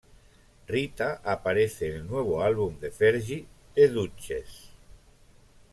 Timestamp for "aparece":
1.23-1.87